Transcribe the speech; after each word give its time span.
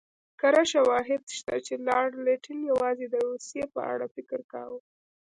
کره 0.41 0.63
شواهد 0.71 1.23
شته 1.37 1.55
چې 1.65 1.73
لارډ 1.87 2.11
لیټن 2.25 2.59
یوازې 2.71 3.05
د 3.09 3.15
روسیې 3.27 3.65
په 3.73 3.81
اړه 3.93 4.05
فکر 4.15 4.39
کاوه. 4.51 4.79